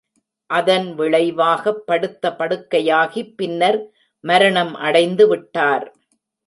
அதன் 0.49 0.95
விளைவாகப் 0.95 1.83
படுத்த 1.85 2.33
படுக்கையாகி, 2.39 3.33
பின்னர் 3.35 3.79
மரணம் 4.23 4.75
அடைந்து 4.75 5.27
விட்டார். 5.27 5.85